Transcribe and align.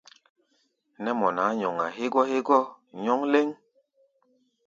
Nɛ́ 1.03 1.13
mɔ 1.19 1.27
nʼaá 1.35 1.51
nyɔŋa 1.59 1.85
hégɔ́ 1.97 2.23
hégɔ́ 2.31 2.61
nyɔ́ŋ 3.01 3.21
léŋ. 3.31 3.47